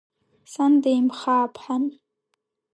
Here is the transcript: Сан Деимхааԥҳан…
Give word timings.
Сан 0.51 0.73
Деимхааԥҳан… 0.81 1.83